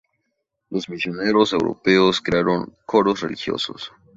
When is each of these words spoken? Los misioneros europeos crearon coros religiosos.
Los 0.71 0.89
misioneros 0.89 1.53
europeos 1.53 2.21
crearon 2.21 2.75
coros 2.87 3.19
religiosos. 3.21 3.91